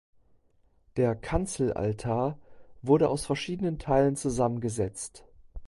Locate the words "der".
0.97-1.15